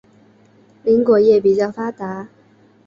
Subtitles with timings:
[0.83, 2.27] 林果业比较发达。